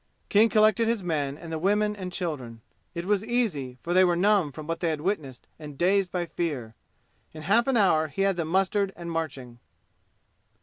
[0.29, 2.61] King collected his men and the women and children.
[2.95, 6.25] It was easy, for they were numb from what they had witnessed and dazed by
[6.25, 6.73] fear.
[7.33, 9.59] In half an hour he had them mustered and marching.